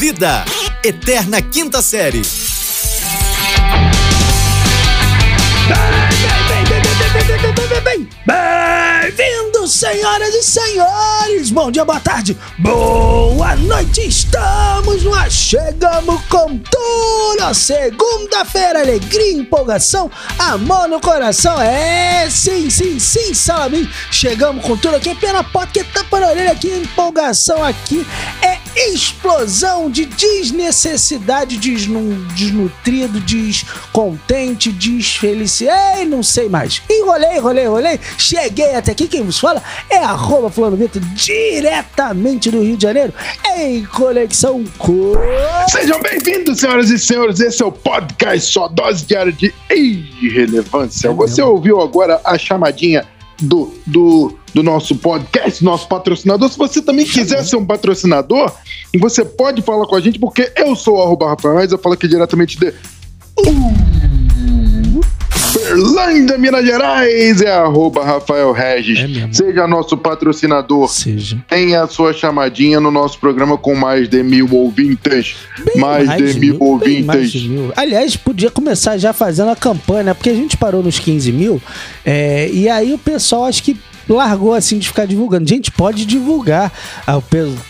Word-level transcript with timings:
Vida, 0.00 0.46
Eterna 0.82 1.42
Quinta 1.42 1.82
Série. 1.82 2.22
Bem-vindos, 8.24 9.74
senhoras 9.74 10.34
e 10.34 10.42
senhores! 10.42 11.50
Bom 11.50 11.70
dia, 11.70 11.84
boa 11.84 12.00
tarde, 12.00 12.34
boa 12.58 13.54
noite! 13.56 14.08
Estamos 14.08 15.04
lá, 15.04 15.28
chegamos 15.28 16.22
com 16.30 16.56
tudo! 16.56 17.54
Segunda-feira, 17.54 18.80
alegria, 18.80 19.32
empolgação, 19.32 20.10
amor 20.38 20.88
no 20.88 20.98
coração! 20.98 21.60
É, 21.60 22.26
sim, 22.30 22.70
sim, 22.70 22.98
sim, 22.98 23.34
Salamim! 23.34 23.86
Chegamos 24.10 24.64
com 24.64 24.78
tudo 24.78 24.96
aqui, 24.96 25.14
pena 25.14 25.44
porque 25.44 25.84
tá 25.84 26.02
para 26.04 26.26
a 26.26 26.30
orelha 26.30 26.52
aqui, 26.52 26.70
empolgação 26.70 27.62
aqui 27.62 28.06
é 28.40 28.49
explosão 28.76 29.90
de 29.90 30.04
desnecessidade, 30.04 31.58
desnu 31.58 32.14
desnutrido, 32.34 33.20
descontente, 33.20 34.70
desfelicidade, 34.72 36.04
não 36.04 36.22
sei 36.22 36.48
mais. 36.48 36.82
Enrolei, 36.88 37.36
enrolei, 37.36 37.64
enrolei, 37.64 38.00
cheguei 38.16 38.74
até 38.74 38.92
aqui, 38.92 39.08
quem 39.08 39.22
vos 39.22 39.38
fala 39.38 39.62
é 39.88 39.98
arroba 39.98 40.50
Fulano 40.50 40.76
Vitor, 40.76 41.02
diretamente 41.14 42.50
do 42.50 42.62
Rio 42.62 42.76
de 42.76 42.82
Janeiro, 42.82 43.12
em 43.56 43.84
conexão 43.84 44.64
com... 44.78 45.12
Sejam 45.68 46.00
bem-vindos, 46.00 46.60
senhoras 46.60 46.90
e 46.90 46.98
senhores, 46.98 47.40
esse 47.40 47.62
é 47.62 47.66
o 47.66 47.72
podcast 47.72 48.52
Só 48.52 48.68
Dose 48.68 49.04
Diária 49.04 49.32
de 49.32 49.52
Irrelevância. 49.70 51.08
É 51.08 51.12
Você 51.12 51.42
ouviu 51.42 51.80
agora 51.80 52.20
a 52.24 52.38
chamadinha 52.38 53.06
do, 53.40 53.72
do, 53.86 54.38
do 54.54 54.62
nosso 54.62 54.96
podcast, 54.96 55.62
nosso 55.64 55.88
patrocinador. 55.88 56.48
Se 56.48 56.58
você 56.58 56.82
também 56.82 57.04
quiser 57.06 57.44
ser 57.44 57.56
um 57.56 57.64
patrocinador, 57.64 58.52
você 58.98 59.24
pode 59.24 59.62
falar 59.62 59.86
com 59.86 59.96
a 59.96 60.00
gente, 60.00 60.18
porque 60.18 60.52
eu 60.56 60.74
sou 60.74 60.96
o 60.96 61.02
arroba 61.02 61.28
Rafael 61.28 61.56
Reis, 61.56 61.72
eu 61.72 61.78
falo 61.78 61.94
aqui 61.94 62.08
diretamente 62.08 62.58
de 62.58 62.72
Berlândia, 65.52 66.38
Minas 66.38 66.64
Gerais, 66.64 67.40
é 67.40 67.52
arroba 67.52 68.04
Rafael 68.04 68.52
Regis. 68.52 68.98
É. 68.98 69.32
Seja 69.32 69.66
nosso 69.66 69.96
patrocinador. 69.96 70.88
Seja. 70.88 71.42
Tenha 71.48 71.82
a 71.82 71.88
sua 71.88 72.12
chamadinha 72.12 72.80
no 72.80 72.90
nosso 72.90 73.18
programa 73.18 73.56
com 73.56 73.74
mais 73.74 74.08
de 74.08 74.22
mil 74.22 74.48
ouvintes. 74.52 75.36
Bem 75.64 75.80
mais, 75.80 76.16
de 76.16 76.40
mil, 76.40 76.78
bem 76.78 77.02
mais 77.02 77.30
de 77.30 77.38
ouvintes. 77.38 77.42
mil. 77.42 77.72
Aliás, 77.76 78.16
podia 78.16 78.50
começar 78.50 78.96
já 78.98 79.12
fazendo 79.12 79.50
a 79.50 79.56
campanha, 79.56 80.04
né? 80.04 80.14
Porque 80.14 80.30
a 80.30 80.34
gente 80.34 80.56
parou 80.56 80.82
nos 80.82 80.98
15 80.98 81.32
mil, 81.32 81.60
é, 82.04 82.48
e 82.52 82.68
aí 82.68 82.92
o 82.92 82.98
pessoal 82.98 83.44
acho 83.44 83.62
que 83.62 83.76
largou 84.14 84.54
assim 84.54 84.78
de 84.78 84.88
ficar 84.88 85.06
divulgando. 85.06 85.48
Gente, 85.48 85.70
pode 85.70 86.04
divulgar. 86.04 86.72
A 87.06 87.20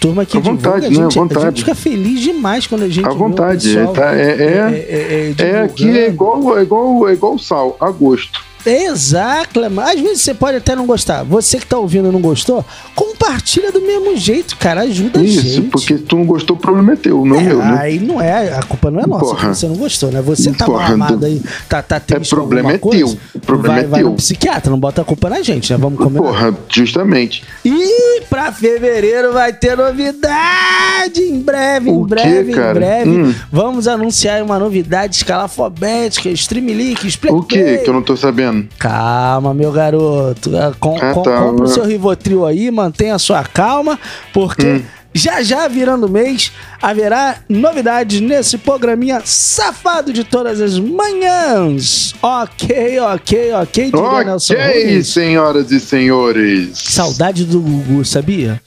turma 0.01 0.25
que 0.25 0.37
À 0.37 0.41
vontade, 0.41 0.87
divulga, 0.87 0.87
a 0.87 0.91
né? 0.91 1.11
Gente, 1.11 1.19
a 1.19 1.23
vontade. 1.23 1.45
gente 1.47 1.59
fica 1.61 1.75
feliz 1.75 2.21
demais 2.21 2.67
quando 2.67 2.83
a 2.85 2.89
gente 2.89 3.07
À 3.07 3.11
vontade, 3.11 3.69
pessoal, 3.69 3.93
tá? 3.93 4.15
É- 4.15 4.21
é- 4.21 5.35
é, 5.35 5.35
é, 5.39 5.49
É 5.51 5.61
aqui 5.63 5.89
é 5.99 6.09
igual, 6.09 6.59
é 6.59 6.63
igual, 6.63 7.09
é 7.09 7.13
igual 7.13 7.39
sal, 7.39 7.77
a 7.81 7.91
gosto. 7.91 8.50
Exato, 8.65 9.61
mas 9.71 9.97
às 9.97 10.01
vezes 10.01 10.21
você 10.23 10.35
pode 10.35 10.57
até 10.57 10.75
não 10.77 10.87
gostar. 10.87 11.23
Você 11.25 11.59
que 11.59 11.67
tá 11.67 11.79
ouvindo 11.79 12.09
e 12.09 12.13
não 12.13 12.21
gostou, 12.21 12.65
compartilha 12.95 13.73
do 13.73 13.81
mesmo 13.81 14.17
jeito, 14.17 14.57
cara. 14.57 14.83
Ajuda 14.83 15.21
a 15.21 15.23
Isso, 15.23 15.41
gente. 15.43 15.69
porque 15.69 15.97
se 15.97 16.03
tu 16.05 16.17
não 16.17 16.25
gostou, 16.25 16.57
o 16.57 16.61
problema 16.61 16.93
é 16.93 16.97
teu, 16.97 17.25
não 17.25 17.37
é, 17.37 17.41
É, 17.41 17.43
meu, 17.45 17.59
né? 17.59 17.77
Aí 17.81 17.99
não 17.99 18.21
é, 18.21 18.55
a 18.55 18.63
culpa 18.63 18.91
não 18.91 19.01
é 19.01 19.07
nossa, 19.07 19.25
Porra. 19.25 19.55
você 19.55 19.67
não 19.69 19.77
gostou, 19.77 20.11
né? 20.11 20.21
Você 20.23 20.53
tá 20.53 20.65
Porra, 20.67 20.95
amado 20.95 21.25
aí, 21.27 21.43
tá, 21.69 21.83
tá 21.83 22.01
triste 22.01 22.33
É, 22.33 22.37
problema 22.37 22.73
é 22.73 22.79
coisa, 22.79 22.99
teu, 22.99 23.19
o 23.35 23.41
problema 23.41 23.75
vai, 23.77 23.85
é 23.85 23.87
vai 23.87 24.01
teu. 24.01 24.11
no 24.11 24.17
psiquiatra, 24.17 24.71
não 24.71 24.79
bota 24.79 25.03
a 25.03 25.05
culpa 25.05 25.29
na 25.31 25.43
gente, 25.43 25.73
né? 25.73 25.79
Vamos 25.79 25.99
combinar. 25.99 26.23
Porra, 26.23 26.55
justamente. 26.69 27.43
E 27.65 28.23
pra 28.29 28.53
fevereiro 28.53 29.33
vai 29.33 29.53
ter 29.53 29.77
novidade 29.77 31.21
em 31.23 31.41
breve, 31.41 31.91
em 31.91 31.97
O 31.97 32.05
quê, 32.05 32.09
breve, 32.15 32.53
em 32.53 32.55
breve. 32.75 33.11
Hum. 33.11 33.35
Vamos 33.51 33.87
anunciar 33.89 34.43
uma 34.43 34.59
novidade 34.59 35.17
escalafobética, 35.17 36.29
Streamlink, 36.31 37.07
Explain 37.07 37.33
O 37.35 37.43
que 37.43 37.79
que 37.79 37.89
eu 37.89 37.95
não 37.95 38.03
tô 38.03 38.17
sabendo? 38.17 38.50
Calma, 38.79 39.53
meu 39.55 39.73
garoto. 39.73 40.57
Ah, 40.57 40.73
Com, 40.79 40.97
Ah, 41.01 41.13
com- 41.15 41.23
tá. 41.23 41.39
compra 41.39 41.65
o 41.65 41.69
seu 41.69 41.85
Rivotril 41.85 42.47
aí, 42.47 42.71
mantenha 42.71 43.15
a 43.15 43.19
sua 43.19 43.43
calma, 43.45 43.99
porque 44.33 44.67
Hum. 44.67 44.83
já 45.15 45.43
já 45.43 45.67
virando 45.69 46.09
mês 46.09 46.53
haverá 46.81 47.37
novidades 47.49 48.21
nesse 48.21 48.57
programinha 48.59 49.21
safado 49.25 50.13
de 50.13 50.23
todas 50.25 50.61
as 50.61 50.79
manhãs. 50.79 52.15
Ok, 52.23 52.99
ok, 53.01 53.53
ok, 53.55 53.91
Ok, 53.93 55.03
senhoras 55.03 55.71
e 55.73 55.81
senhores. 55.81 56.71
Saudade 56.75 57.45
do 57.45 57.61
Gugu, 57.61 58.05
sabia? 58.05 58.61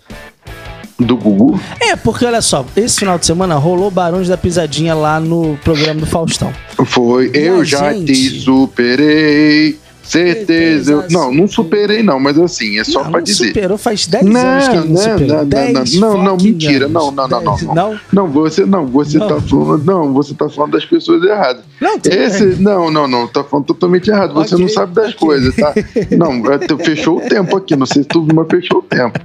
Do 1.03 1.18
Gugu? 1.18 1.59
É, 1.80 1.96
porque 1.96 2.25
olha 2.25 2.41
só, 2.41 2.66
esse 2.75 3.00
final 3.00 3.18
de 3.19 3.25
semana 3.25 3.56
rolou 3.56 3.91
Barões 3.91 4.28
da 4.28 4.38
Pisadinha 4.38 4.94
lá 4.96 5.19
no 5.19 5.58
programa 5.64 6.00
do 6.02 6.06
Faustão. 6.06 6.52
Foi, 6.86 7.31
E 7.34 7.38
eu 7.40 7.64
já 7.66 7.91
gente? 7.94 8.14
te 8.14 8.40
superei. 8.41 9.78
Certeza. 10.06 10.91
eu- 10.91 11.00
Certeza, 11.02 11.18
Não, 11.18 11.34
não 11.34 11.47
superei, 11.47 12.03
não, 12.03 12.19
mas 12.19 12.38
assim, 12.38 12.78
é 12.78 12.84
só 12.84 13.03
não, 13.06 13.09
pra 13.12 13.19
não 13.22 13.24
dizer. 13.24 13.47
superou, 13.47 13.78
faz 13.78 14.06
10 14.06 14.25
Não, 14.25 14.38
anos 14.41 14.68
que 14.68 14.75
não 14.75 14.86
não, 14.86 14.97
superou. 14.97 15.28
não, 15.28 15.38
não, 15.38 15.46
10 15.46 15.94
não, 15.96 16.24
não, 16.24 16.38
mentira. 16.38 16.88
Não, 16.90 17.09
não, 17.09 17.25
não, 17.28 17.41
não, 17.41 17.58
não. 17.58 17.74
Não? 17.74 18.00
Não, 18.12 18.28
você 18.28 18.66
não, 18.66 18.85
você 18.85 19.18
Não. 19.18 19.28
tá 19.30 19.40
falando, 19.40 19.85
não, 19.85 20.14
você 20.14 20.34
tá 20.34 20.50
falando 20.50 20.72
das 20.74 20.85
pessoas 20.85 21.24
erradas. 21.24 21.64
Não, 21.80 21.97
Esse, 22.06 22.44
não, 22.62 22.91
não, 22.91 23.08
não, 23.08 23.28
tá 23.30 23.46
falando 23.46 23.66
totalmente 23.68 24.09
errado. 24.09 24.34
Você 24.34 24.56
Ok, 24.56 24.66
não 24.66 24.74
sabe 24.74 24.94
das 24.94 25.14
ok. 25.14 25.20
coisas, 25.20 25.56
tá? 25.56 25.74
Não, 26.18 26.34
é, 26.52 26.84
fechou 26.84 27.18
o 27.20 27.22
tempo 27.22 27.56
aqui, 27.56 27.74
não 27.78 27.85
sei 27.85 28.03
se 28.03 28.09
tu 28.09 28.28
mas 28.35 28.46
fechou 28.52 28.80
o 28.80 28.84
tempo. 28.84 29.18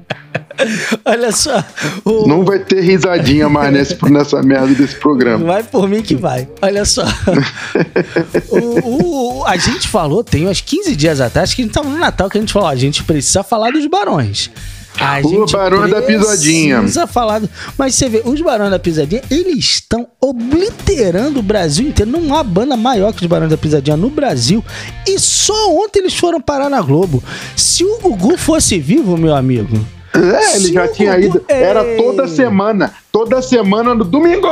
Olha 1.05 1.33
só. 1.33 1.65
o- 2.05 2.27
Não 2.27 2.45
vai 2.45 2.59
ter 2.59 2.81
risadinha 2.81 3.49
mais 3.49 3.73
nesse, 3.73 3.97
nessa 4.11 4.43
merda 4.43 4.75
desse 4.75 4.97
programa. 4.97 5.45
Vai 5.45 5.63
por 5.63 5.89
mim 5.89 6.03
que 6.03 6.15
vai. 6.17 6.49
Olha 6.63 6.85
só. 6.85 7.05
o, 8.51 9.39
o- 9.41 9.45
a 9.47 9.57
gente 9.57 9.89
falou, 9.89 10.23
tem 10.25 10.49
uns 10.49 10.61
15 10.61 10.95
dias 10.97 11.21
atrás, 11.21 11.55
que 11.55 11.63
a 11.63 11.65
gente 11.65 11.75
tava 11.75 11.89
no 11.89 11.99
Natal, 11.99 12.29
que 12.29 12.39
a 12.39 12.41
gente 12.41 12.53
falou, 12.53 12.69
a 12.69 12.77
gente 12.77 13.03
precisa 13.05 13.43
falar 13.43 13.71
dos 13.73 13.87
barões. 13.87 14.51
A 15.01 15.21
O 15.23 15.47
Barões 15.47 15.93
da 15.93 16.03
Pisadinha. 16.03 16.79
Precisa 16.81 17.07
falar. 17.07 17.39
do- 17.39 17.49
Mas 17.77 17.95
você 17.95 18.09
vê, 18.09 18.21
os 18.25 18.41
Barões 18.41 18.69
da 18.73 18.81
Pisadinha, 18.81 19.23
eles 19.31 19.59
estão 19.65 20.09
obliterando 20.21 21.39
o 21.39 21.43
Brasil 21.43 21.87
inteiro. 21.87 22.11
Não 22.11 22.35
há 22.35 22.43
banda 22.43 22.77
maior 22.77 23.13
que 23.13 23.21
os 23.23 23.27
Barões 23.29 23.49
da 23.51 23.57
Pisadinha 23.57 23.97
no 23.97 24.11
Brasil. 24.11 24.65
E 25.07 25.17
só 25.21 25.73
ontem 25.73 26.01
eles 26.01 26.15
foram 26.17 26.41
parar 26.41 26.69
na 26.69 26.81
Globo. 26.81 27.23
Se 27.55 27.85
o 27.85 27.99
Gugu 28.01 28.37
fosse 28.37 28.81
vivo, 28.81 29.17
meu 29.17 29.37
amigo. 29.37 29.79
É, 30.19 30.57
ele 30.57 30.73
já 30.73 30.89
tinha 30.89 31.19
ido. 31.19 31.43
Era 31.49 31.85
toda 31.97 32.27
semana. 32.29 32.93
Toda 33.13 33.41
semana 33.43 33.95
no 33.95 34.05
domingo! 34.05 34.47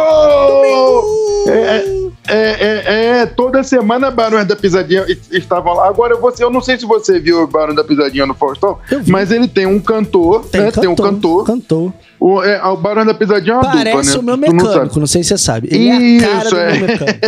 É, 1.48 1.84
é, 2.28 2.36
é, 2.38 3.18
é, 3.20 3.26
toda 3.26 3.62
semana 3.62 4.10
Barões 4.10 4.46
da 4.46 4.56
Pisadinha 4.56 5.04
es- 5.08 5.30
estavam 5.30 5.74
lá. 5.74 5.88
Agora, 5.88 6.16
você, 6.16 6.42
eu 6.42 6.50
não 6.50 6.60
sei 6.60 6.76
se 6.76 6.84
você 6.84 7.20
viu 7.20 7.42
o 7.42 7.46
Barão 7.46 7.72
da 7.74 7.84
Pisadinha 7.84 8.26
no 8.26 8.34
Faustão, 8.34 8.78
mas 9.06 9.30
ele 9.30 9.46
tem 9.46 9.64
um 9.66 9.78
cantor, 9.78 10.44
né? 10.52 10.72
Tem 10.72 10.88
um 10.88 10.96
cantor. 10.96 11.44
Cantor. 11.46 11.92
O, 12.18 12.42
é, 12.42 12.60
o 12.66 12.76
Barão 12.76 13.06
da 13.06 13.14
Pisadinha 13.14 13.54
é 13.54 13.58
uma 13.58 13.62
Parece 13.62 13.86
dupla, 13.86 14.02
né? 14.12 14.18
o 14.18 14.22
meu 14.22 14.36
não 14.36 14.54
mecânico, 14.64 14.88
sabe. 14.88 15.00
não, 15.00 15.06
sei 15.06 15.22
se 15.22 15.28
você 15.28 15.38
sabe. 15.38 15.68
Ele 15.70 15.88
é 15.88 16.24
a 16.24 16.28
cara 16.28 16.42
Isso, 16.42 16.50
do 16.50 16.58
é. 16.60 16.72
meu 16.72 16.86
mecânico. 16.88 17.20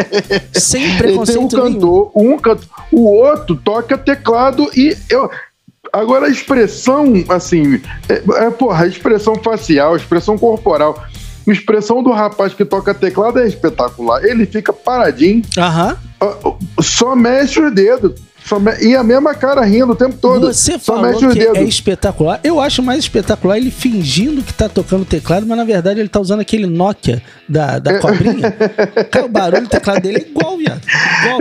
Sem 0.54 0.82
Ele 0.82 0.90
tem 0.90 0.98
preconceito 0.98 1.38
um 1.38 1.46
nenhum. 1.48 1.72
cantor, 1.72 2.10
um 2.16 2.36
cantor, 2.38 2.66
o 2.90 3.04
outro 3.04 3.54
toca 3.56 3.96
teclado 3.96 4.68
e 4.76 4.96
eu. 5.08 5.30
Agora 5.92 6.26
a 6.26 6.30
expressão, 6.30 7.12
assim, 7.28 7.80
é, 8.08 8.22
é, 8.46 8.50
porra, 8.50 8.84
a 8.84 8.86
expressão 8.86 9.36
facial, 9.36 9.94
a 9.94 9.96
expressão 9.96 10.36
corporal, 10.36 11.02
a 11.46 11.52
expressão 11.52 12.02
do 12.02 12.10
rapaz 12.10 12.52
que 12.54 12.64
toca 12.64 12.94
teclado 12.94 13.38
é 13.38 13.46
espetacular. 13.46 14.24
Ele 14.24 14.46
fica 14.46 14.72
paradinho, 14.72 15.42
ó, 16.20 16.56
só 16.80 17.14
mexe 17.16 17.60
os 17.60 17.72
dedos. 17.72 18.20
Só 18.48 18.58
me- 18.58 18.76
E 18.80 18.94
a 18.96 19.02
mesma 19.04 19.34
cara 19.34 19.64
rindo 19.64 19.92
o 19.92 19.96
tempo 19.96 20.16
todo. 20.20 20.46
Você 20.52 20.78
só 20.78 20.96
falou 20.96 21.18
que 21.30 21.40
é 21.40 21.62
espetacular. 21.64 22.40
Eu 22.42 22.60
acho 22.60 22.82
mais 22.82 23.00
espetacular 23.00 23.56
ele 23.58 23.70
fingindo 23.70 24.42
que 24.42 24.52
tá 24.54 24.68
tocando 24.68 25.04
teclado, 25.04 25.46
mas 25.46 25.56
na 25.58 25.64
verdade 25.64 26.00
ele 26.00 26.08
tá 26.08 26.20
usando 26.20 26.40
aquele 26.40 26.66
Nokia 26.66 27.22
da, 27.48 27.78
da 27.78 27.98
cobrinha. 27.98 28.50
Cara, 29.10 29.26
o 29.26 29.28
barulho 29.28 29.62
do 29.62 29.68
teclado 29.68 30.00
dele 30.02 30.18
é 30.18 30.28
igual, 30.30 30.56
viado. 30.56 30.80
Igual. 31.24 31.40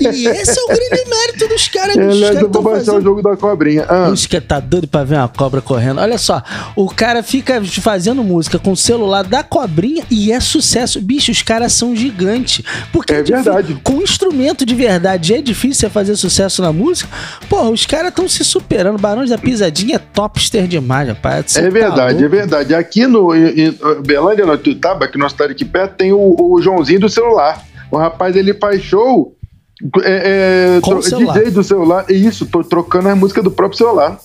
E 0.00 0.26
esse 0.28 0.58
é 0.58 0.62
o 0.62 0.66
grande 0.68 1.10
mérito 1.10 1.48
dos 1.48 1.68
caras. 1.68 1.96
Aliás, 1.96 2.36
eu 2.40 2.48
vou 2.50 2.62
baixar 2.62 2.80
o 2.82 2.84
fazendo 2.86 3.02
jogo 3.04 3.22
da 3.22 3.36
cobrinha. 3.36 3.84
Ah, 3.88 4.08
Os 4.10 4.26
que 4.26 4.40
tá 4.40 4.60
doido 4.60 4.88
pra 4.88 5.04
ver 5.04 5.16
uma 5.16 5.28
cobra 5.28 5.60
correndo. 5.60 6.00
Olha 6.00 6.18
só, 6.18 6.42
o 6.76 6.88
cara 6.88 7.22
fica 7.22 7.62
fazendo 7.64 8.22
música 8.24 8.58
com 8.58 8.72
o 8.72 8.76
celular 8.76 9.22
da 9.24 9.42
cobrinha 9.42 10.02
e 10.10 10.32
é 10.32 10.40
sucesso. 10.40 11.00
Bicho, 11.00 11.30
os 11.30 11.42
caras 11.42 11.72
são 11.72 11.94
gigantes. 11.94 12.64
Porque 12.92 13.12
É 13.14 13.22
difí- 13.22 13.42
verdade. 13.42 13.80
Com 13.82 14.00
instrumento 14.02 14.64
de 14.66 14.74
verdade 14.74 15.34
é 15.34 15.40
difícil 15.42 15.74
você 15.74 15.88
fazer 16.08 16.16
sucesso 16.16 16.62
na 16.62 16.72
música. 16.72 17.08
Porra, 17.48 17.70
os 17.70 17.84
caras 17.86 18.08
estão 18.08 18.28
se 18.28 18.44
superando. 18.44 18.98
Barões 18.98 19.30
da 19.30 19.38
Pisadinha 19.38 19.96
é 19.96 19.98
topster 19.98 20.66
demais, 20.66 21.08
rapaz. 21.08 21.44
Você 21.52 21.60
É 21.60 21.62
tá 21.64 21.70
verdade, 21.70 22.16
é 22.18 22.20
louco. 22.20 22.36
verdade. 22.36 22.74
Aqui 22.74 23.06
no 23.06 23.34
em, 23.34 23.68
em 23.68 23.78
Belândia, 24.06 24.46
no 24.46 24.56
Tutaba, 24.56 25.06
que 25.08 25.18
nós 25.18 25.32
estamos 25.32 25.52
aqui 25.52 25.64
perto, 25.64 25.96
tem 25.96 26.12
o, 26.12 26.36
o 26.38 26.60
Joãozinho 26.62 27.00
do 27.00 27.08
celular. 27.08 27.62
O 27.90 27.96
rapaz, 27.96 28.36
ele 28.36 28.54
faz 28.54 28.82
show 28.82 29.34
é, 30.02 30.76
é, 30.76 30.80
Com 30.80 31.00
celular. 31.00 31.34
DJ 31.38 31.50
do 31.52 31.62
celular. 31.62 32.04
Isso, 32.08 32.46
tô 32.46 32.62
trocando 32.64 33.08
a 33.08 33.16
música 33.16 33.42
do 33.42 33.50
próprio 33.50 33.78
celular. 33.78 34.18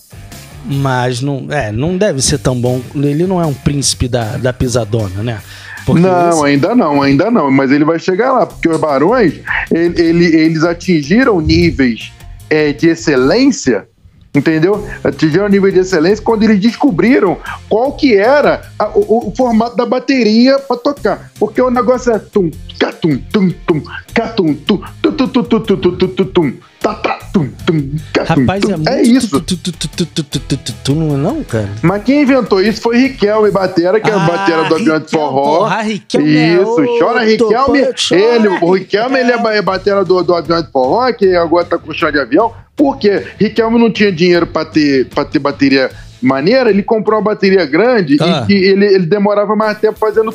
Mas 0.66 1.20
não, 1.22 1.48
é, 1.50 1.72
não 1.72 1.98
deve 1.98 2.22
ser 2.22 2.38
tão 2.38 2.60
bom. 2.60 2.82
Ele 2.96 3.28
não 3.28 3.42
é 3.42 3.46
um 3.46 3.54
príncipe 3.54 4.08
da, 4.08 4.38
da 4.38 4.54
pisadona, 4.54 5.22
né? 5.22 5.42
Porque 5.86 6.02
não, 6.02 6.30
esse- 6.30 6.46
ainda 6.46 6.76
não, 6.76 7.02
ainda 7.02 7.30
não. 7.32 7.52
Mas 7.52 7.72
ele 7.72 7.84
vai 7.84 8.00
chegar 8.00 8.32
lá, 8.32 8.46
porque 8.46 8.70
os 8.70 8.80
barões, 8.80 9.34
ele- 9.72 10.02
ele- 10.02 10.36
eles 10.36 10.64
atingiram 10.64 11.40
níveis 11.42 12.12
é, 12.50 12.72
de 12.72 12.88
excelência, 12.90 13.88
entendeu? 14.34 14.84
Atingiram 15.04 15.48
nível 15.48 15.72
de 15.72 15.80
excelência 15.80 16.24
quando 16.24 16.44
eles 16.44 16.60
descobriram 16.60 17.38
qual 17.70 17.92
que 17.94 18.16
era 18.16 18.62
a- 18.80 18.90
o, 18.96 19.28
o 19.30 19.34
formato 19.36 19.76
da 19.76 19.86
bateria 19.86 20.58
para 20.60 20.78
tocar. 20.78 21.32
Porque 21.40 21.62
o 21.62 21.70
negócio 21.70 22.12
é 22.12 22.20
tum, 22.20 22.50
catum, 22.80 23.18
tum, 23.32 23.50
tum, 23.68 23.82
catum, 24.14 24.54
tum, 24.56 24.82
tum, 25.02 25.12
tum, 25.12 25.28
tum, 25.28 25.44
tum, 25.44 25.60
tum, 25.60 25.78
tum, 25.98 26.08
tum, 26.16 26.26
tum, 26.26 26.54
tá, 26.80 26.94
tá, 26.96 27.20
tum, 27.34 27.48
tum, 27.66 27.92
catum, 28.14 28.42
Rapaz, 28.42 28.62
tum. 28.62 28.72
é 28.72 28.76
muito. 28.78 28.90
É 28.90 29.02
isso. 29.04 29.40
Tu, 29.42 29.58
tu, 29.58 29.72
tu, 30.84 30.96
não 30.96 31.14
é 31.14 31.18
não, 31.18 31.44
cara? 31.44 31.70
Mas 31.82 32.04
quem 32.04 32.22
inventou 32.24 32.62
isso 32.62 32.82
foi 32.82 32.98
Riquelme 32.98 33.52
Batera, 33.52 34.00
que 34.00 34.10
é 34.10 34.14
a 34.14 34.18
Ah, 34.24 34.28
batera 34.28 34.64
do 34.66 34.76
avião 34.76 35.00
de 35.00 35.10
forró. 35.10 35.60
porra, 35.60 35.82
Riquelme 35.82 36.36
é 36.38 36.54
isso, 36.62 36.76
chora 37.00 37.24
Riquelme. 37.24 37.80
ele, 38.12 38.48
o 38.62 38.72
Riquelme, 38.74 39.20
ele 39.20 39.32
é 39.32 39.44
é 39.54 39.62
batera 39.62 40.04
do, 40.04 40.24
do 40.24 40.34
avião 40.34 40.62
de 40.62 40.72
forró, 40.72 41.12
que 41.14 41.36
agora 41.36 41.66
tá 41.66 41.78
com 41.78 41.94
chão 41.94 42.12
de 42.12 42.20
avião. 42.20 42.52
Porque 42.76 43.24
Riquelme 43.40 43.78
não 43.80 43.92
tinha 43.92 44.12
dinheiro 44.12 44.48
para 44.48 44.66
ter, 44.66 45.06
pra 45.08 45.24
ter 45.24 45.40
bateria 45.40 45.92
maneira, 46.22 46.70
ele 46.70 46.82
comprou 46.82 47.20
uma 47.20 47.26
bateria 47.26 47.66
grande 47.66 48.16
e 48.16 48.46
que 48.46 48.54
ele, 48.54 48.86
ele 48.86 49.06
demorava 49.06 49.56
mais 49.56 49.78
tempo 49.78 50.00
fazendo 50.00 50.34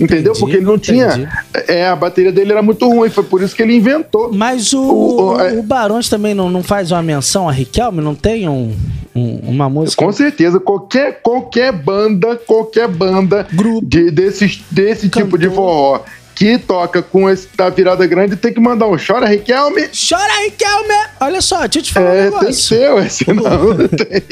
Entendeu? 0.00 0.32
Porque 0.34 0.56
ele 0.56 0.64
não 0.64 0.78
tinha. 0.78 1.28
É, 1.66 1.88
a 1.88 1.96
bateria 1.96 2.30
dele 2.30 2.52
era 2.52 2.62
muito 2.62 2.88
ruim, 2.88 3.10
foi 3.10 3.24
por 3.24 3.42
isso 3.42 3.54
que 3.54 3.62
ele 3.62 3.74
inventou. 3.74 4.32
Mas 4.32 4.72
o, 4.72 4.80
o, 4.80 5.36
o, 5.36 5.58
o 5.58 5.62
Barões 5.62 6.08
também 6.08 6.34
não, 6.34 6.48
não 6.48 6.62
faz 6.62 6.92
uma 6.92 7.02
menção 7.02 7.48
a 7.48 7.52
Riquelme? 7.52 8.00
Não 8.00 8.14
tem 8.14 8.48
um, 8.48 8.76
uma 9.14 9.68
música? 9.68 10.02
Com 10.02 10.12
certeza. 10.12 10.60
Qualquer, 10.60 11.20
qualquer 11.20 11.72
banda, 11.72 12.36
qualquer 12.36 12.86
banda 12.86 13.46
Grupo. 13.52 13.84
De, 13.84 14.10
desse, 14.10 14.62
desse 14.70 15.08
tipo 15.08 15.36
de 15.36 15.50
forró 15.50 16.02
que 16.42 16.58
toca 16.58 17.00
com 17.02 17.30
esse 17.30 17.46
da 17.56 17.70
virada 17.70 18.04
grande 18.04 18.34
tem 18.34 18.52
que 18.52 18.58
mandar 18.58 18.88
um 18.88 18.96
chora, 18.96 19.26
Riquelme. 19.26 19.82
Chora, 20.08 20.42
Riquelme! 20.44 20.94
Olha 21.20 21.40
só, 21.40 21.60
deixa 21.60 21.78
eu 21.78 21.82
te 21.84 21.92
falar 21.92 22.06
um 22.10 22.12
É, 22.14 22.22
tem 22.22 22.30
que 22.32 22.38
negócio. 22.40 22.54
ser, 22.54 22.92
ué, 22.94 23.08
senão 23.08 23.44
não 23.74 23.88
tem. 23.88 24.22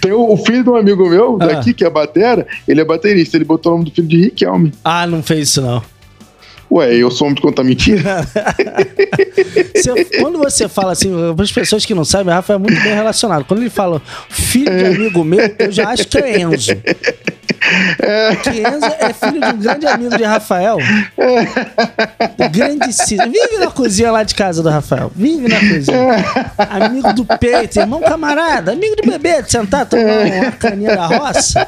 tem 0.00 0.12
o, 0.12 0.32
o 0.32 0.36
filho 0.36 0.62
de 0.62 0.68
um 0.70 0.76
amigo 0.76 1.08
meu 1.08 1.38
Ah. 1.40 1.46
daqui, 1.46 1.72
que 1.72 1.84
é 1.84 1.88
batera, 1.90 2.46
ele 2.68 2.80
é 2.80 2.84
baterista, 2.84 3.36
ele 3.36 3.44
botou 3.46 3.72
o 3.72 3.76
nome 3.76 3.88
do 3.90 3.94
filho 3.94 4.06
de 4.08 4.20
Riquelme. 4.24 4.72
Ah, 4.84 5.06
não 5.06 5.22
fez 5.22 5.48
isso 5.48 5.62
não. 5.62 5.82
Ué, 6.70 6.94
eu 6.96 7.10
sou 7.12 7.28
um 7.28 7.32
de 7.32 7.40
contar 7.40 7.62
mentira? 7.62 8.26
Você- 9.74 10.04
quando 10.20 10.36
você 10.38 10.68
fala 10.68 10.92
assim, 10.92 11.12
para 11.34 11.44
as 11.44 11.52
pessoas 11.52 11.84
que 11.86 11.94
não 11.94 12.04
sabem, 12.04 12.32
o 12.32 12.36
Rafa 12.36 12.54
é 12.54 12.58
muito 12.58 12.80
bem 12.82 12.92
relacionado. 12.92 13.44
Quando 13.44 13.60
ele 13.60 13.70
fala 13.70 14.02
filho 14.28 14.76
de 14.76 14.84
amigo 14.84 15.22
meu, 15.24 15.48
eu 15.58 15.70
já 15.70 15.88
acho 15.90 16.06
que 16.08 16.18
é 16.18 16.40
Enzo. 16.40 16.72
Que 18.42 18.50
Enzo 18.50 18.94
é 18.98 19.12
filho 19.12 19.40
de 19.40 19.46
um 19.46 19.58
grande 19.58 19.86
amigo 19.86 20.16
de 20.16 20.24
Rafael. 20.24 20.78
Grandíssimo. 22.52 23.22
Vive 23.24 23.58
na 23.58 23.70
cozinha 23.70 24.12
lá 24.12 24.22
de 24.22 24.34
casa 24.34 24.62
do 24.62 24.68
Rafael. 24.68 25.10
Vive 25.14 25.48
na 25.48 25.58
cozinha. 25.58 26.24
Amigo 26.70 27.12
do 27.12 27.24
peito, 27.24 27.78
irmão 27.78 28.00
camarada, 28.00 28.72
amigo 28.72 28.96
do 28.96 29.10
bebê, 29.10 29.42
de 29.42 29.50
sentar, 29.50 29.86
tomar 29.86 30.26
uma 30.26 30.52
caninha 30.52 30.96
da 30.96 31.06
roça. 31.06 31.66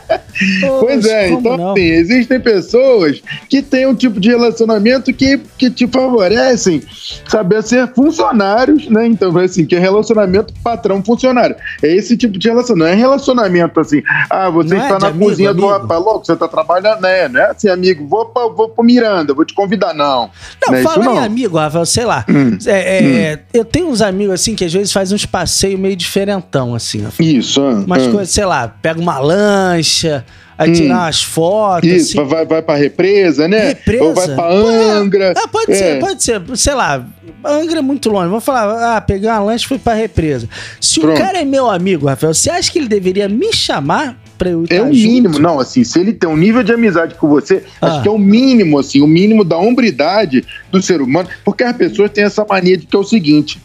Pois 0.81 1.05
é, 1.05 1.31
então 1.31 1.57
não? 1.57 1.73
assim, 1.73 1.83
existem 1.83 2.39
pessoas 2.41 3.21
que 3.49 3.61
têm 3.61 3.87
um 3.87 3.95
tipo 3.95 4.21
de 4.21 4.29
relacionamento 4.29 5.13
que, 5.13 5.39
que 5.57 5.69
te 5.71 5.87
favorecem 5.89 6.83
saber 7.27 7.63
ser 7.63 7.93
funcionários, 7.93 8.89
né? 8.89 9.07
Então, 9.07 9.37
assim, 9.39 9.67
que 9.67 9.75
é 9.75 9.79
relacionamento 9.79 10.55
patrão-funcionário. 10.63 11.57
É 11.83 11.95
esse 11.95 12.17
tipo 12.17 12.39
de 12.39 12.49
relacionamento. 12.49 12.79
Não 12.79 12.87
é 12.87 12.95
relacionamento 12.95 13.81
assim, 13.81 14.03
ah, 14.31 14.49
você 14.51 14.75
Não 14.75 14.81
é 14.81 14.85
está 14.85 14.97
de 14.97 15.03
na 15.03 15.09
amigo, 15.09 15.31
cozinha 15.31 15.55
do 15.55 15.68
amigo. 15.71 15.83
rapaz, 15.83 16.05
louco, 16.05 16.25
você 16.27 16.33
está 16.33 16.49
trabalhando, 16.49 17.01
né? 17.01 17.29
Não 17.29 17.41
é 17.41 17.51
assim, 17.51 17.69
amigo, 17.69 18.07
vou, 18.07 18.27
pra, 18.27 18.47
vou 18.49 18.69
pro 18.69 18.85
Miranda, 18.85 19.33
vou 19.35 19.45
te 19.45 19.55
convidar, 19.55 19.95
não. 19.95 20.31
Não, 20.63 20.73
não 20.73 20.75
é 20.75 20.83
fala 20.83 21.05
em 21.05 21.09
não. 21.09 21.19
amigo, 21.19 21.57
Rafael, 21.59 21.87
sei 21.87 22.05
lá. 22.05 22.25
Hum, 22.29 22.59
É, 22.67 22.99
é, 23.33 23.39
Eu 23.53 23.65
tenho 23.65 23.89
uns 23.89 24.01
amigos 24.03 24.35
assim 24.35 24.55
que 24.55 24.65
às 24.65 24.73
vezes 24.73 24.93
fazem 24.93 25.15
uns 25.15 25.27
passeios 25.27 25.79
meio 25.79 25.97
diferentão, 25.97 26.75
assim. 26.75 27.03
Rafael. 27.03 27.29
Isso, 27.29 27.63
Umas 27.63 28.07
ah. 28.07 28.11
coisas, 28.11 28.31
sei 28.31 28.45
lá, 28.45 28.69
pega 28.69 29.01
uma 29.01 29.19
lancha, 29.19 30.25
aí 30.57 30.71
Hum. 30.71 30.73
tirar 30.73 30.95
umas 31.05 31.23
fotos. 31.23 31.89
Isso, 31.89 32.21
assim. 32.21 32.29
vai, 32.29 32.45
vai 32.45 32.63
pra 32.63 32.75
represa, 32.77 33.47
né? 33.49 33.69
Represa? 33.69 34.05
Ou 34.05 34.15
vai 34.15 34.29
pra 34.29 34.45
é. 34.53 34.91
Angra. 34.91 35.35
Ah, 35.37 35.49
pode 35.49 35.73
É. 35.73 35.75
ser, 35.75 36.01
pode 36.01 36.23
ser. 36.23 36.43
Sei 36.57 36.75
lá, 36.75 37.05
Angra 37.45 37.79
é 37.79 37.83
muito 37.83 38.11
longe. 38.11 38.29
Vamos 38.29 38.45
falar, 38.45 38.97
ah, 38.97 39.01
peguei 39.01 39.29
uma 39.29 39.39
lancha 39.41 39.65
e 39.65 39.69
fui 39.69 39.79
pra 39.79 39.95
represa. 39.95 40.49
Se 40.81 41.01
Pronto. 41.01 41.15
o 41.17 41.19
cara 41.23 41.39
é 41.41 41.45
meu 41.45 41.71
amigo, 41.71 42.07
Rafael, 42.07 42.35
você 42.35 42.51
acha 42.51 42.71
que 42.73 42.79
ele 42.79 42.89
deveria 42.89 43.29
me 43.29 43.53
chamar 43.53 44.17
pra 44.39 44.51
eu 44.51 44.65
É 44.71 44.79
tá 44.79 44.83
o 44.85 44.87
junto? 44.95 44.95
mínimo, 45.09 45.39
não, 45.39 45.59
assim, 45.61 45.83
se 45.85 45.99
ele 45.99 46.13
tem 46.13 46.31
um 46.31 46.37
nível 46.37 46.63
de 46.63 46.73
amizade 46.73 47.15
com 47.17 47.29
você, 47.29 47.65
Ah. 47.81 47.89
acho 47.89 48.03
que 48.03 48.09
é 48.09 48.11
o 48.11 48.17
mínimo, 48.19 48.79
assim, 48.79 49.03
o 49.03 49.07
mínimo 49.07 49.43
da 49.45 49.59
hombridade 49.59 50.45
do 50.71 50.81
ser 50.81 51.03
humano, 51.03 51.29
porque 51.45 51.65
as 51.65 51.77
pessoas 51.77 52.11
têm 52.11 52.25
essa 52.25 52.45
mania 52.49 52.77
de 52.77 52.87
que 52.87 52.95
é 52.97 52.99
o 52.99 53.05
seguinte, 53.05 53.61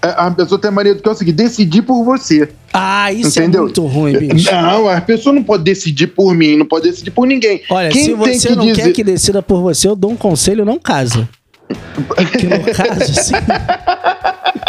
a 0.00 0.26
a 0.26 0.30
pessoa 0.30 0.60
tem 0.60 0.68
a 0.68 0.72
mania 0.72 0.94
de 0.94 1.02
que 1.02 1.08
é 1.08 1.12
o 1.12 1.14
seguinte, 1.14 1.34
decidir 1.36 1.82
por 1.82 2.02
você. 2.04 2.48
Ah, 2.72 3.12
isso 3.12 3.38
Entendeu? 3.40 3.62
é 3.62 3.64
muito 3.64 3.84
ruim, 3.86 4.16
bicho. 4.16 4.50
Não, 4.52 4.88
a 4.88 5.00
pessoa 5.00 5.34
não 5.34 5.42
pode 5.42 5.64
decidir 5.64 6.06
por 6.08 6.34
mim, 6.34 6.56
não 6.56 6.66
pode 6.66 6.88
decidir 6.88 7.10
por 7.10 7.26
ninguém. 7.26 7.62
Olha, 7.70 7.88
Quem 7.90 8.04
se 8.04 8.14
você 8.14 8.48
que 8.48 8.54
não 8.54 8.66
dizer... 8.66 8.82
quer 8.82 8.92
que 8.92 9.02
decida 9.04 9.42
por 9.42 9.60
você, 9.60 9.88
eu 9.88 9.96
dou 9.96 10.10
um 10.12 10.16
conselho, 10.16 10.64
não 10.64 10.78
casa. 10.78 11.28
Porque 12.08 12.46
no 12.46 12.60
caso, 12.72 13.02
assim. 13.02 13.34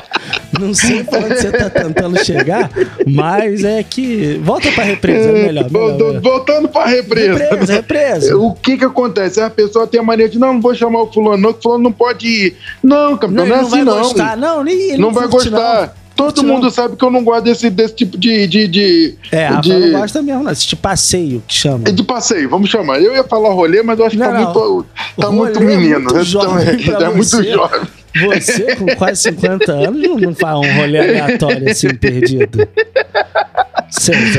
Não 0.59 0.73
sei 0.73 1.03
pra 1.03 1.19
onde 1.19 1.35
você 1.35 1.51
tá 1.51 1.69
tentando 1.69 2.23
chegar, 2.23 2.69
mas 3.07 3.63
é 3.63 3.81
que. 3.83 4.39
Volta 4.43 4.71
pra 4.73 4.83
represa, 4.83 5.29
é 5.29 5.31
melhor. 5.31 5.47
melhor, 5.47 5.69
Voltando- 5.69 6.05
melhor. 6.07 6.21
Voltando 6.21 6.69
pra 6.69 6.85
represa. 6.85 7.37
Represa, 7.39 7.73
represa. 7.73 8.37
O 8.37 8.53
que 8.53 8.77
que 8.77 8.85
acontece? 8.85 9.39
A 9.41 9.49
pessoa 9.49 9.87
tem 9.87 9.99
a 9.99 10.03
mania 10.03 10.27
de, 10.29 10.37
não, 10.37 10.53
não 10.53 10.61
vou 10.61 10.75
chamar 10.75 11.01
o 11.03 11.11
fulano, 11.11 11.37
não, 11.41 11.53
que 11.53 11.59
o 11.59 11.61
fulano 11.63 11.83
não 11.83 11.91
pode 11.91 12.27
ir. 12.27 12.55
Não, 12.83 13.11
Não, 13.11 13.17
campeão, 13.17 13.45
não, 13.45 13.45
ele 13.45 13.53
é 13.53 13.55
não 13.57 13.61
assim 13.61 13.71
vai 13.71 13.83
não. 13.85 13.97
gostar. 14.01 14.37
Não, 14.37 14.63
nem, 14.63 14.81
ele 14.89 14.97
não 14.97 15.11
vai 15.11 15.27
curte, 15.27 15.49
gostar. 15.49 15.81
não. 15.81 15.99
Todo 16.19 16.43
mundo 16.43 16.63
não. 16.63 16.69
sabe 16.69 16.97
que 16.97 17.03
eu 17.05 17.09
não 17.09 17.23
gosto 17.23 17.45
desse, 17.45 17.69
desse 17.69 17.95
tipo 17.95 18.17
de. 18.17 18.45
de, 18.45 18.67
de 18.67 19.15
É, 19.31 19.47
a 19.47 19.61
de, 19.61 19.73
não 19.73 20.01
gosta 20.01 20.21
mesmo, 20.21 20.43
não. 20.43 20.51
Esse 20.51 20.75
passeio 20.75 21.41
que 21.47 21.53
chama. 21.53 21.87
é 21.87 21.91
de 21.93 22.03
passeio, 22.03 22.49
vamos 22.49 22.69
chamar. 22.69 23.01
Eu 23.01 23.13
ia 23.15 23.23
falar 23.23 23.53
rolê, 23.53 23.81
mas 23.81 23.97
eu 23.97 24.05
acho 24.05 24.17
que 24.17 24.21
Não, 24.21 24.27
tá 24.29 24.33
não. 24.37 24.73
muito. 24.73 24.85
Tá 25.17 25.31
muito 25.31 25.59
é 25.59 25.63
menino. 25.65 25.99
muito 26.01 26.09
Então, 26.09 26.23
jovem 26.25 26.77
pra 26.83 27.05
é 27.05 27.09
muito 27.09 27.43
jovem. 27.43 27.81
Você, 28.25 28.75
com 28.75 28.85
quase 28.95 29.21
50 29.23 29.71
anos, 29.71 30.01
não- 30.21 30.35
faz 30.35 30.57
um 30.57 30.73
rolê 30.77 30.99
aleatório 30.99 31.69
assim, 31.69 31.93
perdido. 31.95 32.67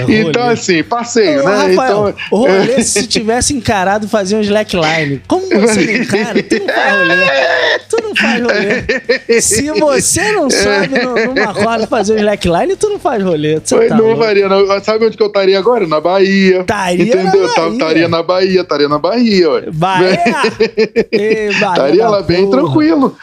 Então, 0.08 0.49
assim, 0.49 0.83
passeio, 0.85 1.45
né? 1.45 1.66
Rafael, 1.75 2.09
então, 2.11 2.14
rolê, 2.38 2.83
se 2.85 3.06
tivesse 3.06 3.52
encarado, 3.52 4.09
fazia 4.09 4.38
um 4.38 4.40
slackline. 4.40 5.21
Como 5.26 5.47
você 5.49 5.80
não 5.80 5.92
encara, 6.02 6.42
tu 6.42 6.59
não 6.61 6.66
faz 6.68 6.92
rolê. 6.97 7.78
Tu 7.88 7.97
não 8.02 8.14
faz 8.16 8.42
rolê. 8.42 9.40
Se 9.40 9.71
você 9.73 10.33
não 10.33 10.49
sobe 10.50 10.88
numa 11.35 11.52
corda 11.54 11.87
fazer 11.88 12.12
um 12.14 12.16
slackline, 12.18 12.76
tu 12.76 12.88
não 12.90 12.99
faz 13.00 13.23
rolê. 13.23 13.61
Você 13.62 13.88
tá 13.88 13.97
não 13.97 14.16
faria, 14.16 14.49
não. 14.49 14.80
Sabe 14.85 15.06
onde 15.06 15.16
que 15.16 15.23
eu 15.23 15.26
estaria 15.28 15.59
agora? 15.59 15.87
Na 15.87 16.00
Bahia. 16.00 16.61
Estaria 16.61 17.04
Entendeu? 17.04 17.42
na 17.49 17.49
Tá- 17.54 17.61
Bahia. 17.62 17.73
Estaria 17.73 18.09
na 18.09 18.23
Bahia, 18.23 18.61
estaria 18.61 18.88
na 18.88 18.99
Bahia, 18.99 19.49
Estaria 21.11 22.09
lá 22.09 22.23
bem 22.23 22.49
tranquilo, 22.50 23.16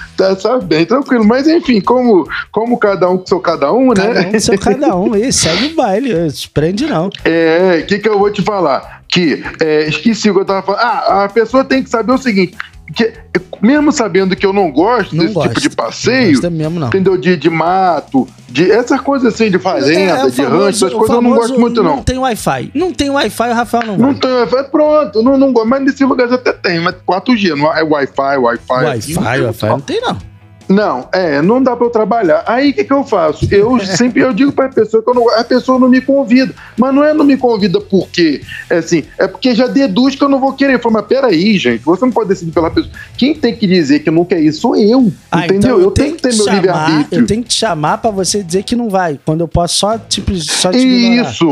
tá? 0.47 0.57
Bem 0.59 0.85
tranquilo. 0.85 1.25
Mas 1.25 1.47
enfim, 1.47 1.81
como, 1.81 2.27
como 2.51 2.77
cada 2.77 3.09
um 3.09 3.21
sou 3.25 3.39
cada 3.39 3.71
um, 3.71 3.89
Cada 3.93 4.13
né? 4.13 4.31
um 4.33 4.39
seu 4.39 4.57
cada 4.57 4.95
um. 4.95 5.15
E 5.15 5.31
segue 5.33 5.67
o 5.67 5.75
baile. 5.75 6.29
Se 6.31 6.47
prende 6.49 6.85
não. 6.85 7.09
É, 7.25 7.79
o 7.83 7.85
que, 7.85 7.99
que 7.99 8.09
eu 8.09 8.17
vou 8.19 8.31
te 8.31 8.41
falar? 8.41 9.03
Que 9.09 9.43
é, 9.61 9.87
esqueci 9.87 10.29
o 10.29 10.33
que 10.33 10.39
eu 10.41 10.45
tava 10.45 10.61
falando. 10.61 10.81
Ah, 10.81 11.23
a 11.25 11.29
pessoa 11.29 11.63
tem 11.63 11.81
que 11.81 11.89
saber 11.89 12.11
o 12.11 12.17
seguinte: 12.17 12.55
que, 12.95 13.13
mesmo 13.61 13.91
sabendo 13.91 14.35
que 14.35 14.45
eu 14.45 14.51
não 14.53 14.69
gosto 14.71 15.15
Não 15.15 15.23
desse 15.23 15.33
gosta. 15.33 15.49
tipo 15.49 15.61
de 15.61 15.69
Não 15.69 15.75
passeio, 15.75 16.31
gosta 16.33 16.49
mesmo, 16.49 16.79
não. 16.79 16.87
entendeu? 16.87 17.17
De, 17.17 17.35
de 17.37 17.49
mato, 17.49 18.27
de 18.49 18.69
essas 18.69 18.99
coisas 19.01 19.33
assim, 19.33 19.49
de 19.49 19.57
fazenda, 19.59 19.99
É, 20.19 20.25
o 20.25 20.29
de 20.29 20.35
famoso- 20.37 20.55
rancho, 20.57 20.85
essas 20.85 20.93
coisas 20.93 21.15
eu 21.15 21.21
não 21.21 21.29
gosto 21.35 21.59
muito, 21.59 21.81
não. 21.81 21.95
Não 21.97 22.03
tem 22.03 22.17
Wi-Fi. 22.17 22.71
Não 22.75 22.91
tem 22.93 23.09
Wi-Fi, 23.09 23.49
o 23.49 23.53
Rafael 23.53 23.87
não 23.87 23.97
vai. 23.97 24.07
Não 24.11 24.19
tem 24.19 24.29
Wi-Fi, 24.31 24.63
pronto, 24.71 25.23
não, 25.23 25.37
não 25.37 25.53
gosto. 25.53 25.67
Mas 25.69 25.81
nesse 25.83 26.03
lugar 26.03 26.31
até 26.31 26.51
tem, 26.53 26.79
mas 26.81 26.95
4G, 27.07 27.55
não 27.55 27.73
é 27.75 27.81
Wi-Fi, 27.83 28.37
Wi-Fi. 28.37 28.73
Wi-Fi, 28.85 29.41
Wi-Fi 29.41 29.65
não 29.67 29.79
tem, 29.79 30.01
não. 30.01 30.17
Não, 30.67 31.07
é, 31.11 31.41
não 31.41 31.61
dá 31.61 31.75
pra 31.75 31.85
eu 31.85 31.89
trabalhar. 31.89 32.43
Aí 32.45 32.71
o 32.71 32.73
que, 32.73 32.83
que 32.83 32.93
eu 32.93 33.03
faço? 33.03 33.47
Eu 33.51 33.79
sempre 33.85 34.21
eu 34.21 34.33
digo 34.33 34.51
pra 34.51 34.69
pessoa 34.69 35.01
que 35.01 35.09
eu 35.09 35.13
não, 35.13 35.29
a 35.37 35.43
pessoa 35.43 35.79
não 35.79 35.89
me 35.89 36.01
convida. 36.01 36.53
Mas 36.77 36.93
não 36.93 37.03
é 37.03 37.13
não 37.13 37.25
me 37.25 37.37
convida 37.37 37.79
porque, 37.79 38.41
é 38.69 38.77
assim, 38.77 39.03
é 39.17 39.27
porque 39.27 39.55
já 39.55 39.67
deduz 39.67 40.15
que 40.15 40.23
eu 40.23 40.29
não 40.29 40.39
vou 40.39 40.53
querer. 40.53 40.75
Eu 40.75 40.79
falo, 40.79 40.93
mas 40.93 41.05
peraí, 41.05 41.57
gente, 41.57 41.83
você 41.83 42.05
não 42.05 42.11
pode 42.11 42.29
decidir 42.29 42.51
pela 42.51 42.69
pessoa. 42.69 42.91
Quem 43.17 43.33
tem 43.33 43.55
que 43.55 43.65
dizer 43.65 43.99
que 43.99 44.11
não 44.11 44.25
quer 44.25 44.41
ir 44.41 44.51
sou 44.51 44.75
eu. 44.75 45.11
Ah, 45.31 45.45
entendeu? 45.45 45.57
então 45.57 45.79
eu 45.79 45.91
tenho 45.91 46.15
que 46.15 46.21
ter 46.21 46.35
meu 46.35 46.47
livre-arbítrio. 46.47 47.21
Eu 47.21 47.27
tenho 47.27 47.43
que 47.43 47.49
te 47.49 47.55
chamar 47.55 47.97
pra 47.99 48.11
você 48.11 48.43
dizer 48.43 48.63
que 48.63 48.75
não 48.75 48.89
vai. 48.89 49.19
Quando 49.25 49.41
eu 49.41 49.47
posso 49.47 49.75
só, 49.75 49.97
tipo, 49.97 50.35
só 50.35 50.71
te 50.71 50.77
ignorar. 50.77 51.31
Isso, 51.31 51.45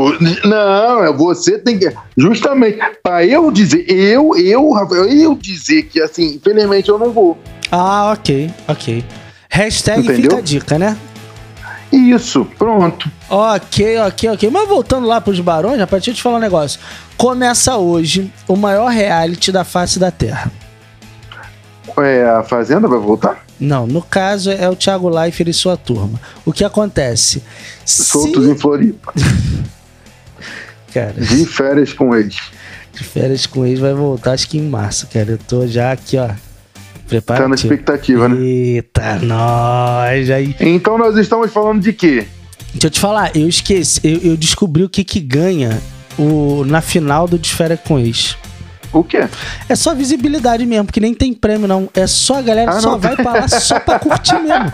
não, 0.44 1.04
é 1.04 1.12
você 1.12 1.58
tem 1.58 1.78
que. 1.78 1.92
Justamente, 2.16 2.78
pra 3.02 3.24
eu 3.24 3.50
dizer, 3.50 3.84
eu, 3.88 4.36
eu, 4.36 4.70
Rafael, 4.70 5.06
eu 5.06 5.34
dizer 5.34 5.84
que 5.84 6.00
assim, 6.00 6.34
infelizmente 6.34 6.88
eu 6.88 6.98
não 6.98 7.10
vou. 7.10 7.38
Ah, 7.70 8.12
ok, 8.12 8.50
ok. 8.68 9.04
Hashtag 9.50 10.00
Entendeu? 10.00 10.22
fica 10.22 10.36
a 10.36 10.40
dica, 10.40 10.78
né? 10.78 10.96
Isso, 11.92 12.44
pronto. 12.58 13.10
Ok, 13.30 13.98
ok, 14.00 14.30
ok. 14.30 14.50
Mas 14.50 14.68
voltando 14.68 15.06
lá 15.06 15.20
pros 15.20 15.40
barões, 15.40 15.78
rapaz, 15.78 16.02
deixa 16.02 16.10
eu 16.10 16.14
te 16.16 16.22
falar 16.22 16.36
um 16.36 16.40
negócio. 16.40 16.80
Começa 17.16 17.76
hoje 17.76 18.30
o 18.46 18.56
maior 18.56 18.88
reality 18.90 19.50
da 19.52 19.64
face 19.64 19.98
da 19.98 20.10
Terra. 20.10 20.50
É, 21.98 22.24
a 22.24 22.42
Fazenda 22.42 22.86
vai 22.88 22.98
voltar? 22.98 23.44
Não, 23.58 23.86
no 23.86 24.02
caso 24.02 24.50
é 24.50 24.68
o 24.68 24.76
Thiago 24.76 25.08
Leifert 25.08 25.48
e 25.48 25.52
sua 25.54 25.76
turma. 25.78 26.20
O 26.44 26.52
que 26.52 26.62
acontece? 26.64 27.42
Soltos 27.86 28.44
Se... 28.44 28.50
em 28.50 28.56
Floripa. 28.56 29.14
Cara, 30.92 31.12
De 31.14 31.46
férias 31.46 31.92
com 31.92 32.14
eles. 32.14 32.36
de 32.92 33.04
férias 33.04 33.46
com 33.46 33.64
eles 33.64 33.78
vai 33.80 33.92
voltar 33.94 34.32
acho 34.32 34.48
que 34.48 34.58
em 34.58 34.68
março, 34.68 35.06
cara. 35.08 35.32
Eu 35.32 35.38
tô 35.38 35.66
já 35.66 35.92
aqui, 35.92 36.16
ó. 36.18 36.30
Preparado. 37.08 37.42
Tá 37.42 37.48
na 37.48 37.54
expectativa, 37.54 38.28
né? 38.28 38.36
Eita, 38.44 39.16
nós 39.20 40.30
aí. 40.30 40.54
Então 40.60 40.98
nós 40.98 41.16
estamos 41.16 41.52
falando 41.52 41.80
de 41.80 41.92
quê? 41.92 42.26
Deixa 42.72 42.86
eu 42.88 42.90
te 42.90 43.00
falar, 43.00 43.34
eu 43.36 43.48
esqueci, 43.48 44.00
eu, 44.04 44.32
eu 44.32 44.36
descobri 44.36 44.82
o 44.82 44.88
que 44.88 45.02
que 45.04 45.20
ganha 45.20 45.80
o, 46.18 46.64
na 46.66 46.80
final 46.80 47.26
do 47.28 47.38
De 47.38 47.54
Férias 47.54 47.80
com 47.86 47.98
Ex. 47.98 48.36
O 48.92 49.02
quê? 49.04 49.26
É 49.68 49.74
só 49.74 49.94
visibilidade 49.94 50.64
mesmo, 50.64 50.86
porque 50.86 51.00
nem 51.00 51.12
tem 51.12 51.32
prêmio, 51.34 51.66
não. 51.68 51.88
É 51.94 52.06
só 52.06 52.38
a 52.38 52.42
galera 52.42 52.70
Ah, 52.70 52.80
só 52.80 52.92
não. 52.92 52.98
vai 52.98 53.14
pra 53.16 53.32
lá 53.32 53.48
só 53.48 53.78
pra 53.80 53.98
curtir 53.98 54.34
mesmo. 54.40 54.70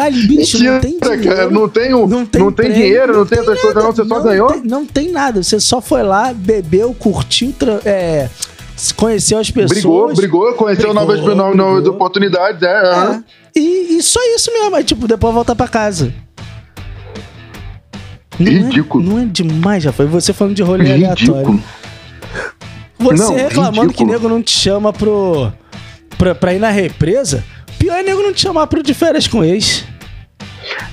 Ali, 0.00 0.26
bicho, 0.26 0.62
não 0.62 0.80
tem 0.80 0.92
Mentira, 0.92 1.16
dinheiro. 1.16 1.36
cara. 1.36 1.50
Não 1.50 1.68
tem, 1.68 1.94
um, 1.94 2.06
não 2.06 2.24
tem, 2.24 2.50
prêmio, 2.50 2.74
dinheiro, 2.74 3.14
não 3.16 3.26
tem 3.26 3.38
essas 3.40 3.60
coisas, 3.60 3.82
não. 3.82 3.92
Você 3.92 4.04
só 4.04 4.14
não 4.16 4.22
ganhou? 4.22 4.52
Tem, 4.52 4.62
não 4.62 4.86
tem 4.86 5.10
nada. 5.10 5.42
Você 5.42 5.58
só 5.60 5.80
foi 5.80 6.02
lá, 6.02 6.32
bebeu, 6.32 6.94
curtiu, 6.94 7.52
é, 7.84 8.28
conheceu 8.96 9.38
as 9.38 9.50
pessoas. 9.50 9.72
Brigou, 9.72 10.14
brigou, 10.14 10.54
conheceu 10.54 10.92
Brigou, 10.92 10.94
novas, 10.94 11.20
novas, 11.20 11.56
novas 11.56 11.74
brigou. 11.80 11.94
oportunidades. 11.94 12.62
É, 12.62 12.66
É. 12.66 13.22
E, 13.54 13.98
e 13.98 14.02
só 14.02 14.20
isso 14.34 14.50
mesmo. 14.52 14.74
Aí, 14.74 14.84
tipo, 14.84 15.06
depois 15.06 15.34
volta 15.34 15.54
pra 15.54 15.68
casa. 15.68 16.12
Não 18.38 18.46
é- 18.50 18.54
Ridículo. 18.54 19.04
não 19.04 19.18
é 19.20 19.24
demais, 19.26 19.82
já 19.82 19.92
foi. 19.92 20.06
Você 20.06 20.32
falando 20.32 20.54
de 20.56 20.62
rolê 20.62 20.90
aleatório. 20.92 21.34
Ridículo. 21.34 21.62
Você 22.98 23.22
Não, 23.24 23.34
reclamando 23.34 23.82
ridículo. 23.82 23.94
que 23.94 24.04
nego 24.04 24.28
não 24.28 24.42
te 24.42 24.52
chama 24.52 24.92
pro. 24.92 25.52
Pra, 26.16 26.34
pra 26.34 26.54
ir 26.54 26.58
na 26.58 26.70
represa. 26.70 27.44
Pior 27.78 27.96
é 27.98 28.02
nego 28.02 28.22
não 28.22 28.32
te 28.32 28.40
chamar 28.40 28.66
pro 28.68 28.82
de 28.82 28.94
férias 28.94 29.26
com 29.26 29.42
ex. 29.44 29.84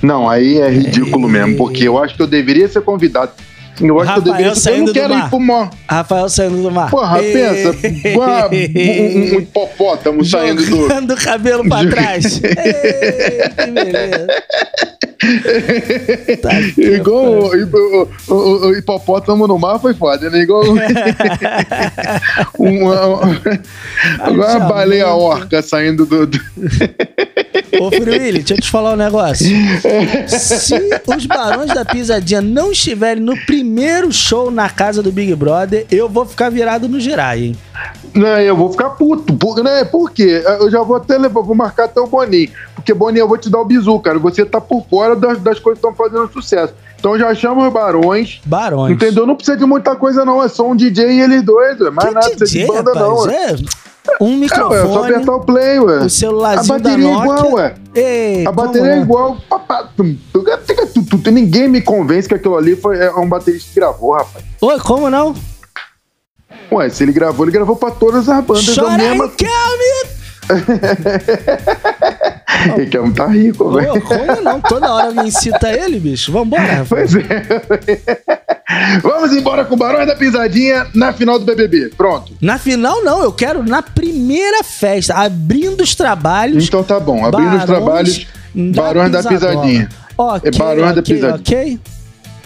Não, 0.02 0.28
aí 0.28 0.58
é 0.58 0.68
ridículo 0.68 1.28
mesmo, 1.28 1.56
porque 1.56 1.86
eu 1.86 1.96
acho 2.02 2.14
que 2.16 2.22
eu 2.22 2.26
deveria 2.26 2.68
ser 2.68 2.82
convidado. 2.82 3.32
Eu 3.80 4.00
acho 4.00 4.12
que 4.12 4.18
eu 4.18 4.22
Rafael 4.22 4.22
deveria. 4.22 4.46
Eu 4.52 4.56
saindo 4.56 4.78
não 4.78 4.84
do 4.86 4.92
quero 4.92 5.14
mar. 5.14 5.26
ir 5.26 5.30
pro 5.30 5.40
mar. 5.40 5.70
Rafael 5.88 6.28
saindo 6.28 6.62
do 6.62 6.70
mar. 6.70 6.90
Porra, 6.90 7.22
Ei. 7.22 7.32
pensa, 7.32 7.76
um, 8.18 9.36
um 9.36 9.40
hipopótamo 9.40 10.24
saindo 10.24 10.62
do. 10.64 10.76
Jogando 10.82 11.12
o 11.12 11.16
cabelo 11.16 11.68
pra 11.68 11.84
trás. 11.90 12.40
Ei, 12.42 13.48
que 13.64 13.70
beleza. 13.70 14.26
Tá 16.40 16.50
Igual 16.80 17.24
o, 17.26 17.50
o- 17.54 18.08
o- 18.28 18.66
o 18.68 18.74
hipopótamo 18.76 19.46
no 19.46 19.58
mar 19.58 19.78
foi 19.78 19.92
foda, 19.94 20.30
né? 20.30 20.40
Igual 20.40 20.62
uma, 22.58 23.06
uma, 23.06 23.40
igual 24.30 24.56
uma 24.56 24.60
baleia 24.60 25.08
orca 25.08 25.60
saindo 25.62 26.06
do. 26.06 26.26
do- 26.26 26.40
Ô, 27.80 27.90
Fruíli, 27.90 28.38
deixa 28.42 28.54
eu 28.54 28.60
te 28.60 28.70
falar 28.70 28.94
um 28.94 28.96
negócio. 28.96 29.46
Se 30.28 30.74
os 31.06 31.26
Barões 31.26 31.68
da 31.72 31.84
Pisadinha 31.84 32.40
não 32.40 32.72
estiverem 32.72 33.22
no 33.22 33.36
primeiro 33.46 34.12
show 34.12 34.50
na 34.50 34.68
casa 34.68 35.02
do 35.02 35.12
Big 35.12 35.34
Brother, 35.34 35.86
eu 35.90 36.08
vou 36.08 36.26
ficar 36.26 36.50
virado 36.50 36.88
no 36.88 36.98
girai, 37.00 37.44
hein? 37.44 37.56
Não, 38.14 38.26
eu 38.40 38.56
vou 38.56 38.70
ficar 38.70 38.90
puto. 38.90 39.32
Por, 39.34 39.62
né? 39.62 39.84
por 39.84 40.10
quê? 40.10 40.42
Eu 40.60 40.70
já 40.70 40.82
vou 40.82 40.96
até 40.96 41.16
levar, 41.18 41.40
vou 41.42 41.54
marcar 41.54 41.84
até 41.84 42.00
o 42.00 42.06
Boninho. 42.06 42.50
Porque, 42.74 42.92
Boninho, 42.94 43.22
eu 43.22 43.28
vou 43.28 43.38
te 43.38 43.48
dar 43.50 43.60
o 43.60 43.64
bizu, 43.64 43.98
cara. 44.00 44.18
Você 44.18 44.44
tá 44.44 44.60
por 44.60 44.84
fora 44.88 45.14
das, 45.14 45.38
das 45.40 45.58
coisas 45.58 45.80
que 45.80 45.86
estão 45.88 45.94
fazendo 45.94 46.30
sucesso. 46.32 46.74
Então 46.98 47.18
já 47.18 47.34
chama 47.34 47.66
os 47.66 47.72
barões. 47.72 48.40
Barões. 48.44 48.92
Entendeu? 48.92 49.26
Não 49.26 49.34
precisa 49.34 49.56
de 49.56 49.64
muita 49.64 49.96
coisa, 49.96 50.24
não. 50.24 50.42
É 50.42 50.48
só 50.48 50.68
um 50.68 50.76
DJ 50.76 51.10
e 51.12 51.20
eles 51.20 51.42
dois. 51.42 51.80
Ué. 51.80 51.90
Mais 51.90 52.08
Que 52.08 52.14
nada 52.14 52.30
precisa 52.30 52.46
DJ, 52.46 52.66
de 52.66 52.72
banda, 52.72 52.94
não. 52.94 53.16
rapaz? 53.16 53.60
Ué. 53.60 53.66
É 54.08 54.24
um 54.24 54.28
É, 54.28 54.30
ué, 54.30 54.44
é 54.44 54.48
só 54.48 54.66
microfone, 54.66 55.12
apertar 55.12 55.32
o 55.34 55.40
play, 55.40 55.78
ué. 55.78 55.98
o 55.98 56.10
celularzinho 56.10 56.74
A 56.74 56.78
bateria 56.78 57.04
da 57.06 57.10
é 57.10 57.22
igual, 57.22 57.52
ué. 57.52 57.74
Ei, 57.94 58.46
A 58.46 58.52
bateria 58.52 58.92
é 58.92 58.96
não? 58.96 59.02
igual. 59.02 59.36
Ninguém 61.30 61.68
me 61.68 61.80
convence 61.80 62.28
que 62.28 62.34
aquilo 62.34 62.56
ali 62.56 62.74
foi 62.76 62.98
é 62.98 63.10
um 63.12 63.28
baterista 63.28 63.68
que 63.68 63.78
gravou, 63.78 64.12
rapaz. 64.12 64.44
Oi, 64.60 64.78
como 64.80 65.10
não? 65.10 65.34
Ué, 66.72 66.88
se 66.90 67.02
ele 67.02 67.12
gravou, 67.12 67.44
ele 67.44 67.52
gravou 67.52 67.76
pra 67.76 67.90
todas 67.90 68.28
as 68.28 68.44
bandas 68.44 68.66
da 68.66 68.74
Chora 68.82 69.02
aí, 69.02 69.08
mesma. 69.08 69.28
Kelvin! 69.30 70.20
Quer 72.90 73.12
tá 73.12 73.26
rico, 73.26 73.70
velho. 73.72 74.00
como 74.02 74.40
não? 74.42 74.60
Toda 74.60 74.92
hora 74.92 75.06
alguém 75.06 75.30
cita 75.30 75.70
ele, 75.72 75.98
bicho. 75.98 76.32
Vambora. 76.32 76.84
Pois 76.88 77.14
é. 77.14 77.20
Vamos 79.02 79.32
embora 79.32 79.64
com 79.64 79.74
o 79.74 79.78
Barões 79.78 80.06
da 80.06 80.14
Pisadinha 80.14 80.86
na 80.94 81.12
final 81.12 81.38
do 81.38 81.44
BBB. 81.44 81.90
Pronto. 81.96 82.32
Na 82.40 82.58
final, 82.58 83.02
não. 83.02 83.22
Eu 83.22 83.32
quero 83.32 83.62
na 83.62 83.82
primeira 83.82 84.62
festa, 84.62 85.14
abrindo 85.14 85.82
os 85.82 85.94
trabalhos. 85.94 86.66
Então 86.66 86.82
tá 86.82 87.00
bom. 87.00 87.24
Abrindo 87.24 87.56
os 87.56 87.64
trabalhos, 87.64 88.26
Barões 88.54 89.10
da 89.10 89.22
Pisadinha. 89.22 89.88
Ok, 90.16 90.50
É 90.52 90.58
Barões 90.58 90.94
da 90.94 91.00
ok, 91.00 91.14
Pisadinha. 91.14 91.40
ok? 91.40 91.80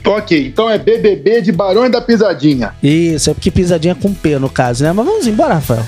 Ok, 0.07 0.49
então 0.49 0.69
é 0.69 0.79
BBB 0.79 1.41
de 1.41 1.51
Barões 1.51 1.91
da 1.91 2.01
Pisadinha. 2.01 2.75
Isso, 2.83 3.31
é 3.31 3.35
porque 3.35 3.51
pisadinha 3.51 3.93
é 3.93 3.95
com 3.95 4.13
P, 4.13 4.39
no 4.39 4.51
caso, 4.51 4.85
né? 4.85 4.93
Mas 4.93 5.07
vamos 5.07 5.27
embora, 5.27 5.55
Rafael. 5.55 5.85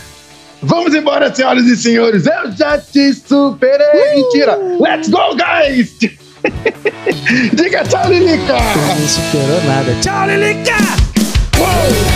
Vamos 0.62 0.94
embora, 0.94 1.32
senhoras 1.35 1.64
e 1.66 1.76
senhores. 1.76 2.26
Eu 2.26 2.50
já 2.52 2.78
te 2.78 3.12
superei. 3.12 4.14
Mentira. 4.16 4.58
Let's 4.80 5.08
go, 5.08 5.37
guys. 5.37 5.96
Diga 7.52 7.85
tchau, 7.85 8.11
Lilica. 8.11 8.54
Não 8.54 9.08
superou 9.08 9.62
nada. 9.64 9.94
Tchau, 10.00 10.26
Lilica! 10.26 12.15